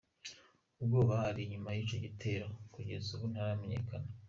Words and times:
Uwoba 0.83 1.15
ari 1.29 1.41
inyuma 1.43 1.69
y'ico 1.75 1.95
gitero 2.05 2.47
kugez'ubu 2.73 3.25
ntaramenyekana. 3.31 4.07